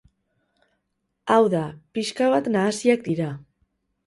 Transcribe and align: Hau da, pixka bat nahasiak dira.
Hau 1.35 1.45
da, 1.55 1.61
pixka 1.99 2.31
bat 2.37 2.51
nahasiak 2.57 3.05
dira. 3.11 3.31